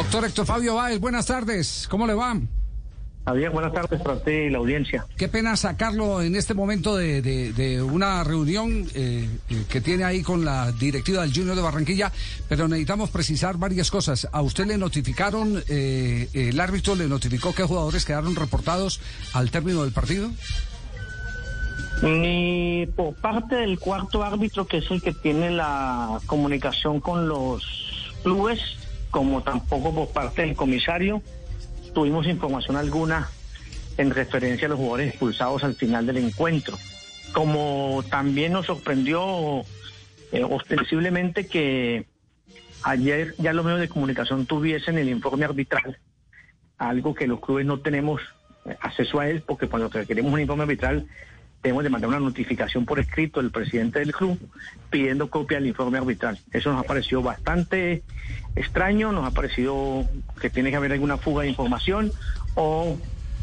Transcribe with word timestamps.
Doctor 0.00 0.24
Héctor 0.24 0.46
Fabio 0.46 0.76
Báez, 0.76 0.98
buenas 0.98 1.26
tardes. 1.26 1.86
¿Cómo 1.90 2.06
le 2.06 2.14
va? 2.14 2.34
Javier, 3.26 3.50
buenas 3.50 3.74
tardes 3.74 4.00
para 4.00 4.14
usted 4.16 4.46
y 4.46 4.48
la 4.50 4.56
audiencia. 4.56 5.04
Qué 5.18 5.28
pena 5.28 5.54
sacarlo 5.58 6.22
en 6.22 6.36
este 6.36 6.54
momento 6.54 6.96
de, 6.96 7.20
de- 7.20 7.52
de 7.52 7.82
una 7.82 8.24
reunión 8.24 8.86
eh, 8.94 9.28
eh, 9.50 9.64
que 9.68 9.82
tiene 9.82 10.04
ahí 10.04 10.22
con 10.22 10.42
la 10.42 10.72
directiva 10.72 11.20
del 11.20 11.34
Junior 11.34 11.54
de 11.54 11.60
Barranquilla, 11.60 12.10
pero 12.48 12.66
necesitamos 12.66 13.10
precisar 13.10 13.58
varias 13.58 13.90
cosas. 13.90 14.26
¿A 14.32 14.40
usted 14.40 14.66
le 14.68 14.78
notificaron, 14.78 15.62
eh, 15.68 16.30
el 16.32 16.58
árbitro 16.58 16.94
le 16.94 17.06
notificó 17.06 17.54
qué 17.54 17.64
jugadores 17.64 18.06
quedaron 18.06 18.34
reportados 18.34 19.02
al 19.34 19.50
término 19.50 19.82
del 19.82 19.92
partido? 19.92 20.30
Ni 22.02 22.86
por 22.96 23.14
parte 23.16 23.54
del 23.56 23.78
cuarto 23.78 24.24
árbitro, 24.24 24.66
que 24.66 24.78
es 24.78 24.90
el 24.90 25.02
que 25.02 25.12
tiene 25.12 25.50
la 25.50 26.18
comunicación 26.24 27.00
con 27.00 27.28
los 27.28 27.62
clubes, 28.22 28.60
como 29.10 29.42
tampoco 29.42 29.94
por 29.94 30.08
parte 30.08 30.42
del 30.42 30.54
comisario, 30.54 31.22
tuvimos 31.94 32.26
información 32.26 32.76
alguna 32.76 33.28
en 33.96 34.10
referencia 34.10 34.66
a 34.66 34.70
los 34.70 34.78
jugadores 34.78 35.10
expulsados 35.10 35.64
al 35.64 35.74
final 35.74 36.06
del 36.06 36.18
encuentro. 36.18 36.78
Como 37.32 38.02
también 38.10 38.52
nos 38.52 38.66
sorprendió 38.66 39.62
eh, 40.32 40.44
ostensiblemente 40.44 41.46
que 41.46 42.06
ayer 42.82 43.34
ya 43.38 43.52
los 43.52 43.64
medios 43.64 43.80
de 43.80 43.88
comunicación 43.88 44.46
tuviesen 44.46 44.98
el 44.98 45.08
informe 45.08 45.44
arbitral, 45.44 45.98
algo 46.78 47.14
que 47.14 47.26
los 47.26 47.40
clubes 47.40 47.66
no 47.66 47.80
tenemos 47.80 48.22
eh, 48.64 48.76
acceso 48.80 49.20
a 49.20 49.28
él, 49.28 49.42
porque 49.46 49.68
cuando 49.68 49.90
queremos 49.90 50.32
un 50.32 50.40
informe 50.40 50.62
arbitral 50.62 51.06
debemos 51.62 51.84
de 51.84 51.90
mandar 51.90 52.08
una 52.08 52.20
notificación 52.20 52.86
por 52.86 52.98
escrito 52.98 53.40
del 53.40 53.50
presidente 53.50 53.98
del 53.98 54.12
club 54.12 54.38
pidiendo 54.88 55.28
copia 55.28 55.58
del 55.58 55.68
informe 55.68 55.98
arbitral. 55.98 56.38
Eso 56.52 56.72
nos 56.72 56.84
ha 56.84 56.86
parecido 56.86 57.22
bastante 57.22 58.02
extraño, 58.56 59.12
nos 59.12 59.26
ha 59.26 59.30
parecido 59.32 60.06
que 60.40 60.50
tiene 60.50 60.70
que 60.70 60.76
haber 60.76 60.92
alguna 60.92 61.18
fuga 61.18 61.42
de 61.42 61.48
información 61.48 62.12
o 62.54 62.98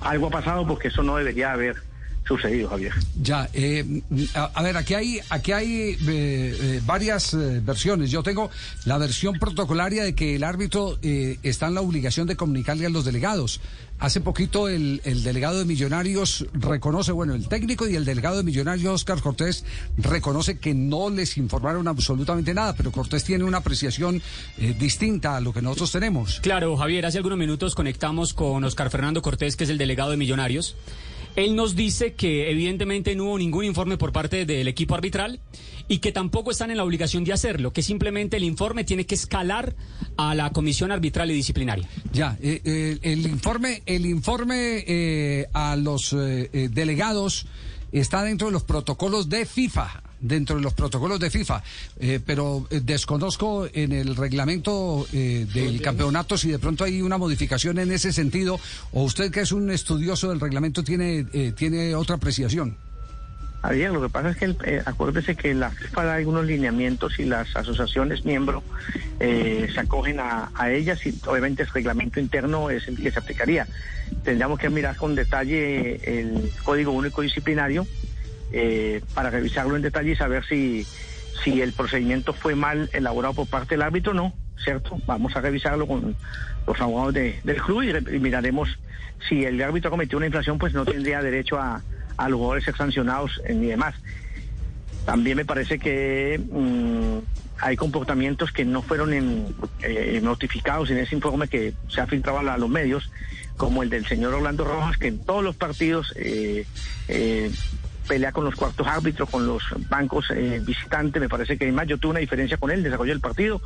algo 0.00 0.28
ha 0.28 0.30
pasado 0.30 0.66
porque 0.66 0.88
eso 0.88 1.02
no 1.02 1.16
debería 1.16 1.52
haber 1.52 1.76
sucedido, 2.28 2.68
Javier. 2.68 2.92
Ya, 3.20 3.48
eh, 3.54 4.02
a, 4.34 4.44
a 4.54 4.62
ver, 4.62 4.76
aquí 4.76 4.94
hay, 4.94 5.20
aquí 5.30 5.52
hay 5.52 5.72
eh, 5.72 5.96
eh, 6.06 6.80
varias 6.86 7.34
eh, 7.34 7.60
versiones. 7.64 8.10
Yo 8.10 8.22
tengo 8.22 8.50
la 8.84 8.98
versión 8.98 9.38
protocolaria 9.38 10.04
de 10.04 10.14
que 10.14 10.36
el 10.36 10.44
árbitro 10.44 10.98
eh, 11.02 11.38
está 11.42 11.66
en 11.68 11.74
la 11.74 11.80
obligación 11.80 12.26
de 12.28 12.36
comunicarle 12.36 12.86
a 12.86 12.90
los 12.90 13.04
delegados. 13.04 13.60
Hace 13.98 14.20
poquito 14.20 14.68
el, 14.68 15.00
el 15.04 15.24
delegado 15.24 15.58
de 15.58 15.64
Millonarios 15.64 16.46
reconoce, 16.52 17.10
bueno, 17.10 17.34
el 17.34 17.48
técnico 17.48 17.88
y 17.88 17.96
el 17.96 18.04
delegado 18.04 18.36
de 18.36 18.44
Millonarios, 18.44 18.94
Oscar 18.94 19.20
Cortés, 19.20 19.64
reconoce 19.96 20.58
que 20.58 20.72
no 20.72 21.10
les 21.10 21.36
informaron 21.36 21.88
absolutamente 21.88 22.54
nada, 22.54 22.76
pero 22.76 22.92
Cortés 22.92 23.24
tiene 23.24 23.42
una 23.42 23.58
apreciación 23.58 24.22
eh, 24.58 24.76
distinta 24.78 25.36
a 25.36 25.40
lo 25.40 25.52
que 25.52 25.62
nosotros 25.62 25.90
tenemos. 25.90 26.38
Claro, 26.40 26.76
Javier, 26.76 27.06
hace 27.06 27.16
algunos 27.18 27.38
minutos 27.38 27.74
conectamos 27.74 28.34
con 28.34 28.62
Oscar 28.62 28.88
Fernando 28.90 29.20
Cortés, 29.20 29.56
que 29.56 29.64
es 29.64 29.70
el 29.70 29.78
delegado 29.78 30.12
de 30.12 30.16
Millonarios. 30.16 30.76
Él 31.38 31.54
nos 31.54 31.76
dice 31.76 32.14
que 32.14 32.50
evidentemente 32.50 33.14
no 33.14 33.26
hubo 33.26 33.38
ningún 33.38 33.64
informe 33.64 33.96
por 33.96 34.10
parte 34.10 34.44
del 34.44 34.66
equipo 34.66 34.96
arbitral 34.96 35.38
y 35.86 35.98
que 35.98 36.10
tampoco 36.10 36.50
están 36.50 36.72
en 36.72 36.78
la 36.78 36.82
obligación 36.82 37.22
de 37.22 37.32
hacerlo, 37.32 37.72
que 37.72 37.80
simplemente 37.80 38.38
el 38.38 38.42
informe 38.42 38.82
tiene 38.82 39.06
que 39.06 39.14
escalar 39.14 39.76
a 40.16 40.34
la 40.34 40.50
comisión 40.50 40.90
arbitral 40.90 41.30
y 41.30 41.34
disciplinaria. 41.34 41.88
Ya, 42.12 42.36
eh, 42.42 42.60
eh, 42.64 42.98
el 43.02 43.24
informe, 43.24 43.84
el 43.86 44.04
informe 44.06 44.82
eh, 44.84 45.46
a 45.52 45.76
los 45.76 46.10
delegados 46.10 47.46
está 47.92 48.22
dentro 48.22 48.48
de 48.48 48.52
los 48.52 48.64
protocolos 48.64 49.28
de 49.28 49.46
FIFA, 49.46 50.02
dentro 50.20 50.56
de 50.56 50.62
los 50.62 50.74
protocolos 50.74 51.18
de 51.20 51.30
FIFA, 51.30 51.62
eh, 52.00 52.20
pero 52.24 52.66
eh, 52.70 52.80
desconozco 52.82 53.66
en 53.72 53.92
el 53.92 54.16
reglamento 54.16 55.06
eh, 55.12 55.46
del 55.52 55.80
campeonato 55.80 56.36
si 56.36 56.50
de 56.50 56.58
pronto 56.58 56.84
hay 56.84 57.00
una 57.02 57.18
modificación 57.18 57.78
en 57.78 57.92
ese 57.92 58.12
sentido, 58.12 58.58
o 58.92 59.04
usted 59.04 59.30
que 59.30 59.40
es 59.40 59.52
un 59.52 59.70
estudioso 59.70 60.28
del 60.30 60.40
reglamento 60.40 60.82
tiene, 60.84 61.26
eh, 61.32 61.52
tiene 61.56 61.94
otra 61.94 62.16
apreciación. 62.16 62.76
Javier, 63.62 63.90
lo 63.90 64.00
que 64.00 64.08
pasa 64.08 64.30
es 64.30 64.36
que 64.36 64.44
el- 64.44 64.56
eh, 64.64 64.82
acuérdese 64.86 65.34
que 65.34 65.52
la 65.52 65.70
FIFA 65.72 66.04
da 66.04 66.14
algunos 66.14 66.44
lineamientos 66.46 67.18
y 67.18 67.24
las 67.24 67.56
asociaciones 67.56 68.24
miembros 68.24 68.62
eh, 69.18 69.68
se 69.74 69.80
acogen 69.80 70.20
a, 70.20 70.50
a 70.54 70.70
ellas 70.70 71.04
y 71.04 71.12
obviamente 71.26 71.64
el 71.64 71.68
reglamento 71.68 72.20
interno 72.20 72.70
es 72.70 72.86
el 72.86 72.96
que 72.96 73.10
se 73.10 73.18
aplicaría. 73.18 73.66
Tendríamos 74.24 74.58
que 74.58 74.68
mirar 74.70 74.96
con 74.96 75.14
detalle 75.14 76.00
el 76.04 76.52
Código 76.64 76.92
Único 76.92 77.22
Disciplinario 77.22 77.86
eh, 78.52 79.00
para 79.14 79.30
revisarlo 79.30 79.76
en 79.76 79.82
detalle 79.82 80.12
y 80.12 80.16
saber 80.16 80.44
si, 80.46 80.86
si 81.44 81.60
el 81.62 81.72
procedimiento 81.72 82.32
fue 82.34 82.54
mal 82.54 82.90
elaborado 82.92 83.34
por 83.34 83.46
parte 83.46 83.74
del 83.74 83.82
árbitro 83.82 84.12
o 84.12 84.14
no, 84.14 84.34
¿cierto? 84.62 84.98
Vamos 85.06 85.34
a 85.36 85.40
revisarlo 85.40 85.86
con 85.86 86.16
los 86.66 86.80
abogados 86.80 87.14
de- 87.14 87.40
del 87.44 87.62
club 87.62 87.82
y, 87.82 87.92
re- 87.92 88.16
y 88.16 88.18
miraremos 88.18 88.68
si 89.28 89.44
el 89.44 89.60
árbitro 89.62 89.90
cometió 89.90 90.18
una 90.18 90.26
infracción, 90.26 90.58
pues 90.58 90.74
no 90.74 90.84
tendría 90.84 91.22
derecho 91.22 91.58
a, 91.58 91.82
a 92.16 92.28
los 92.28 92.36
jugadores 92.38 92.64
ser 92.64 92.76
sancionados 92.76 93.40
eh, 93.46 93.54
ni 93.54 93.66
demás. 93.66 93.94
También 95.04 95.36
me 95.36 95.44
parece 95.44 95.78
que 95.78 96.38
mm, 96.50 97.18
hay 97.60 97.76
comportamientos 97.76 98.52
que 98.52 98.64
no 98.64 98.82
fueron 98.82 99.12
en- 99.12 99.54
eh, 99.82 100.20
notificados 100.22 100.90
en 100.90 100.98
ese 100.98 101.14
informe 101.14 101.48
que 101.48 101.74
se 101.88 102.00
ha 102.00 102.06
filtrado 102.06 102.38
a 102.38 102.58
los 102.58 102.68
medios, 102.68 103.10
como 103.56 103.82
el 103.82 103.90
del 103.90 104.06
señor 104.06 104.34
Orlando 104.34 104.64
Rojas, 104.64 104.96
que 104.98 105.08
en 105.08 105.18
todos 105.18 105.42
los 105.42 105.56
partidos 105.56 106.12
eh, 106.16 106.64
eh, 107.08 107.50
pelea 108.06 108.32
con 108.32 108.44
los 108.44 108.54
cuartos 108.54 108.86
árbitros, 108.86 109.28
con 109.28 109.46
los 109.46 109.62
bancos 109.88 110.26
eh, 110.34 110.60
visitantes. 110.64 111.20
Me 111.20 111.28
parece 111.28 111.58
que 111.58 111.64
además 111.64 111.88
yo 111.88 111.98
tuve 111.98 112.12
una 112.12 112.20
diferencia 112.20 112.56
con 112.56 112.70
él, 112.70 112.82
desarrolló 112.82 113.12
el 113.12 113.20
partido, 113.20 113.60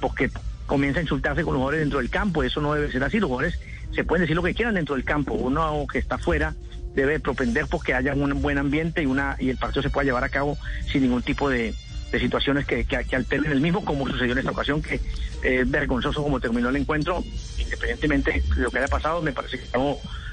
porque 0.00 0.30
comienza 0.66 1.00
a 1.00 1.02
insultarse 1.02 1.42
con 1.42 1.54
los 1.54 1.60
jugadores 1.60 1.80
dentro 1.80 1.98
del 1.98 2.10
campo. 2.10 2.42
Eso 2.44 2.60
no 2.60 2.74
debe 2.74 2.92
ser 2.92 3.02
así. 3.02 3.18
Los 3.18 3.28
jugadores 3.28 3.58
se 3.94 4.04
pueden 4.04 4.22
decir 4.22 4.36
lo 4.36 4.42
que 4.42 4.54
quieran 4.54 4.74
dentro 4.74 4.94
del 4.94 5.04
campo. 5.04 5.34
Uno 5.34 5.86
que 5.90 5.98
está 5.98 6.16
afuera 6.16 6.54
debe 6.94 7.18
propender 7.20 7.66
porque 7.68 7.94
haya 7.94 8.12
un 8.14 8.42
buen 8.42 8.58
ambiente 8.58 9.02
y 9.02 9.06
una 9.06 9.36
y 9.40 9.48
el 9.50 9.56
partido 9.56 9.82
se 9.82 9.90
pueda 9.90 10.04
llevar 10.04 10.24
a 10.24 10.28
cabo 10.28 10.58
sin 10.92 11.02
ningún 11.02 11.22
tipo 11.22 11.48
de, 11.48 11.74
de 12.10 12.18
situaciones 12.18 12.66
que, 12.66 12.84
que, 12.84 13.04
que 13.04 13.16
alteren 13.16 13.52
el 13.52 13.60
mismo, 13.60 13.84
como 13.84 14.06
sucedió 14.06 14.32
en 14.32 14.38
esta 14.38 14.50
ocasión, 14.50 14.82
que 14.82 15.00
es 15.42 15.70
vergonzoso 15.70 16.22
como 16.22 16.40
terminó 16.40 16.68
el 16.68 16.76
encuentro, 16.76 17.22
independientemente 17.58 18.42
de 18.54 18.62
lo 18.62 18.70
que 18.70 18.78
haya 18.78 18.88
pasado, 18.88 19.22
me 19.22 19.32
parece 19.32 19.58
que 19.58 19.66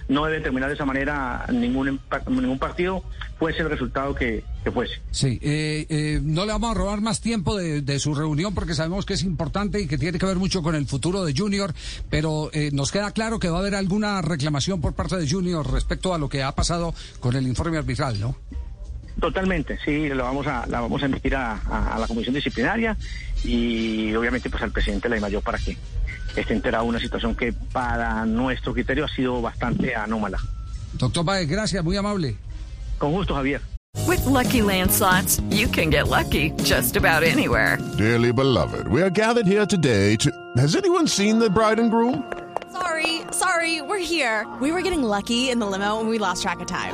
no, 0.10 0.26
debe 0.26 0.42
terminar 0.42 0.70
de 0.70 0.76
esa 0.76 0.86
manera 0.86 1.46
ningún, 1.52 2.00
ningún 2.28 2.60
partido, 2.60 3.04
fuese 3.38 3.60
el 3.60 3.70
resultado 3.70 4.16
que, 4.16 4.44
fuese. 4.74 5.02
Sí, 5.12 5.38
eh, 5.42 5.86
eh, 5.90 6.20
no 6.24 6.46
le 6.46 6.54
vamos 6.54 6.72
a 6.72 6.74
robar 6.74 7.02
más 7.02 7.22
tiempo 7.22 7.58
de, 7.58 7.82
de 7.82 8.00
su 8.00 8.16
reunión 8.16 8.54
porque 8.54 8.74
sabemos 8.74 9.06
que 9.06 9.14
es 9.14 9.24
importante 9.24 9.82
y 9.82 9.88
que 9.88 9.98
tiene 9.98 10.18
que 10.18 10.26
ver 10.26 10.38
mucho 10.38 10.62
con 10.62 10.76
el 10.76 10.86
futuro 10.88 11.26
de 11.26 11.34
Junior, 11.36 11.74
pero 12.10 12.50
eh, 12.54 12.70
nos 12.74 12.92
queda 12.92 13.12
claro 13.12 13.40
que 13.40 13.50
va 13.50 13.58
a 13.58 13.60
haber 13.62 13.76
alguna 13.76 14.22
reclamación 14.22 14.82
por 14.82 14.94
parte 14.94 15.18
de 15.18 15.30
Junior 15.30 15.70
respecto 15.72 16.14
a 16.14 16.18
lo 16.18 16.30
que 16.30 16.44
ha 16.44 16.54
pasado 16.54 16.94
con 17.20 17.36
el 17.36 17.48
informe 17.48 17.78
arbitral, 17.78 18.20
¿no? 18.20 18.36
Totalmente, 19.20 19.80
sí, 19.84 20.10
lo 20.10 20.24
vamos 20.24 20.46
a, 20.48 20.66
la 20.68 20.80
vamos 20.82 21.02
a 21.02 21.06
emitir 21.08 21.36
a, 21.36 21.54
a- 21.54 21.96
a 21.96 22.00
la 22.00 22.08
comisión 22.08 22.36
disciplinaria 22.36 22.96
y 23.44 24.14
obviamente 24.16 24.50
pues 24.50 24.62
al 24.64 24.72
presidente 24.72 25.10
de 25.10 25.16
la 25.16 25.22
mayor 25.22 25.42
para 25.42 25.58
que 25.58 25.76
esté 26.36 26.54
enterado 26.54 26.84
de 26.84 26.90
una 26.92 27.00
situación 27.00 27.36
que 27.36 27.52
para 27.52 28.25
nuestro 28.25 28.74
criterio 28.74 29.06
ha 29.06 29.08
sido 29.08 29.42
bastante 29.42 29.96
anómala. 29.96 30.38
Doctor 30.94 31.25
Baez, 31.25 31.48
gracias, 31.50 31.84
muy 31.84 31.98
amable. 31.98 32.36
Con 33.00 33.12
gusto, 33.12 33.34
Javier. 33.34 33.62
With 34.06 34.24
Lucky 34.28 34.62
Land 34.62 34.92
slots, 34.92 35.42
you 35.50 35.68
can 35.68 35.90
get 35.90 36.08
lucky 36.08 36.52
just 36.63 36.96
about 36.96 37.24
anywhere. 37.24 37.78
Dearly 37.98 38.31
beloved, 38.31 38.88
we 38.88 39.02
are 39.02 39.10
gathered 39.10 39.48
here 39.48 39.66
today 39.66 40.16
to. 40.18 40.30
Has 40.58 40.75
anyone 40.75 41.08
seen 41.08 41.40
the 41.40 41.50
bride 41.50 41.80
and 41.80 41.90
groom? 41.90 42.24
Sorry, 42.72 43.22
sorry, 43.31 43.81
we're 43.81 43.98
here. 43.98 44.46
We 44.62 44.72
were 44.72 44.81
getting 44.84 45.02
lucky 45.02 45.50
in 45.50 45.58
the 45.60 45.66
limo 45.66 46.00
and 46.00 46.08
we 46.10 46.20
lost 46.20 46.44
track 46.44 46.60
of 46.62 46.68
time. 46.68 46.94